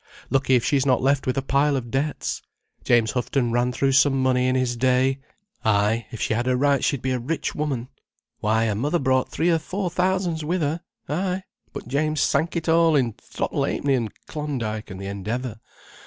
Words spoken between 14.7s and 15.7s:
and the Endeavour.